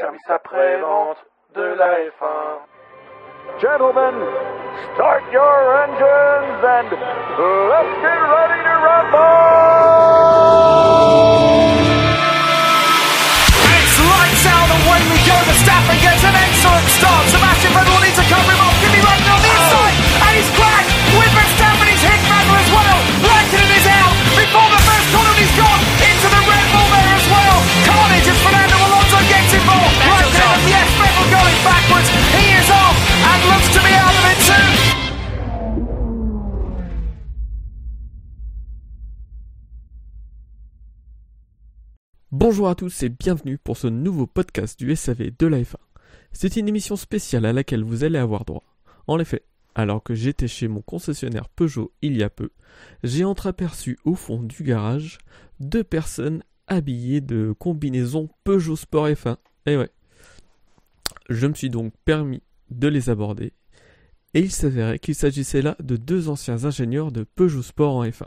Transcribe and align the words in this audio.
service 0.00 0.28
après-vente 0.28 1.18
de 1.54 1.62
la 1.78 1.98
F1. 2.10 2.66
Gentlemen, 3.60 4.14
start 4.94 5.22
your 5.30 5.84
engines 5.84 6.64
and 6.64 6.90
let's 6.90 7.94
get 8.02 8.18
ready 8.18 8.60
to 8.64 8.74
rumble! 8.82 9.24
It's 13.70 13.96
lights 14.02 14.46
out, 14.50 14.70
away 14.82 15.00
we 15.14 15.18
go. 15.22 15.36
Verstappen 15.46 15.98
gets 16.02 16.24
an 16.24 16.34
excellent 16.34 16.88
start. 16.98 17.28
Sebastian 17.30 17.72
Vettel 17.72 18.00
needs 18.02 18.18
to 18.18 18.26
cover 18.26 18.53
Bonjour 42.46 42.68
à 42.68 42.74
tous 42.74 43.02
et 43.02 43.08
bienvenue 43.08 43.56
pour 43.56 43.78
ce 43.78 43.86
nouveau 43.86 44.26
podcast 44.26 44.78
du 44.78 44.94
SAV 44.94 45.30
de 45.38 45.46
la 45.46 45.62
F1. 45.62 45.76
C'est 46.30 46.56
une 46.56 46.68
émission 46.68 46.94
spéciale 46.94 47.46
à 47.46 47.54
laquelle 47.54 47.82
vous 47.82 48.04
allez 48.04 48.18
avoir 48.18 48.44
droit. 48.44 48.64
En 49.06 49.18
effet, 49.18 49.46
alors 49.74 50.02
que 50.02 50.14
j'étais 50.14 50.46
chez 50.46 50.68
mon 50.68 50.82
concessionnaire 50.82 51.48
Peugeot 51.48 51.94
il 52.02 52.18
y 52.18 52.22
a 52.22 52.28
peu, 52.28 52.50
j'ai 53.02 53.24
entreaperçu 53.24 53.98
au 54.04 54.14
fond 54.14 54.42
du 54.42 54.62
garage 54.62 55.16
deux 55.58 55.84
personnes 55.84 56.42
habillées 56.66 57.22
de 57.22 57.54
combinaisons 57.58 58.28
Peugeot 58.44 58.76
Sport 58.76 59.08
F1. 59.08 59.38
Et 59.64 59.78
ouais. 59.78 59.88
Je 61.30 61.46
me 61.46 61.54
suis 61.54 61.70
donc 61.70 61.94
permis 62.04 62.42
de 62.68 62.88
les 62.88 63.08
aborder 63.08 63.54
et 64.34 64.40
il 64.40 64.50
s'avérait 64.50 64.98
qu'il 64.98 65.14
s'agissait 65.14 65.62
là 65.62 65.78
de 65.82 65.96
deux 65.96 66.28
anciens 66.28 66.66
ingénieurs 66.66 67.10
de 67.10 67.24
Peugeot 67.24 67.62
Sport 67.62 67.96
en 67.96 68.04
F1. 68.04 68.26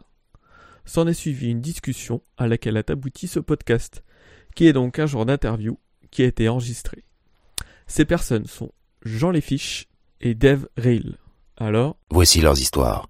S'en 0.87 1.05
est 1.05 1.13
suivi 1.13 1.49
une 1.51 1.59
discussion 1.59 2.23
à 2.37 2.47
laquelle 2.47 2.77
a 2.77 2.83
abouti 2.87 3.27
ce 3.27 3.41
podcast, 3.41 4.05
qui 4.57 4.65
est 4.65 4.73
donc 4.73 4.97
un 4.97 5.05
genre 5.05 5.27
d'interview 5.27 5.77
qui 6.09 6.23
a 6.23 6.25
été 6.25 6.49
enregistré. 6.49 7.03
Ces 7.85 8.05
personnes 8.05 8.47
sont 8.47 8.71
Jean 9.03 9.29
Léfiche 9.29 9.87
et 10.19 10.33
Dave 10.33 10.67
Reil. 10.75 11.15
Alors, 11.57 11.97
Voici 12.09 12.41
leurs 12.41 12.59
histoires. 12.59 13.07